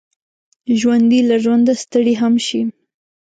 ژوندي 0.79 1.21
له 1.29 1.35
ژونده 1.43 1.73
ستړي 1.83 2.13
هم 2.21 2.33
شي 2.47 2.61